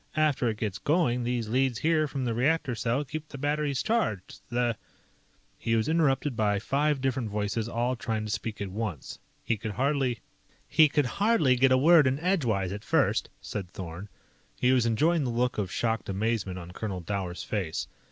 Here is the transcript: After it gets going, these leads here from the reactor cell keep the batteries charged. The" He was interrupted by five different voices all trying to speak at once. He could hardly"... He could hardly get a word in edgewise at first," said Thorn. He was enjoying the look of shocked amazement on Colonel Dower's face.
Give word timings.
After 0.15 0.49
it 0.49 0.57
gets 0.57 0.79
going, 0.79 1.25
these 1.25 1.47
leads 1.47 1.77
here 1.77 2.07
from 2.07 2.25
the 2.25 2.33
reactor 2.33 2.73
cell 2.73 3.05
keep 3.05 3.29
the 3.29 3.37
batteries 3.37 3.83
charged. 3.83 4.41
The" 4.49 4.75
He 5.59 5.75
was 5.75 5.87
interrupted 5.87 6.35
by 6.35 6.57
five 6.57 7.01
different 7.01 7.29
voices 7.29 7.69
all 7.69 7.95
trying 7.95 8.25
to 8.25 8.31
speak 8.31 8.59
at 8.61 8.71
once. 8.71 9.19
He 9.43 9.57
could 9.57 9.73
hardly"... 9.73 10.21
He 10.67 10.89
could 10.89 11.05
hardly 11.21 11.55
get 11.55 11.71
a 11.71 11.77
word 11.77 12.07
in 12.07 12.17
edgewise 12.19 12.71
at 12.71 12.83
first," 12.83 13.29
said 13.41 13.69
Thorn. 13.69 14.09
He 14.59 14.71
was 14.71 14.87
enjoying 14.87 15.23
the 15.23 15.29
look 15.29 15.59
of 15.59 15.71
shocked 15.71 16.09
amazement 16.09 16.57
on 16.57 16.71
Colonel 16.71 17.01
Dower's 17.01 17.43
face. 17.43 17.87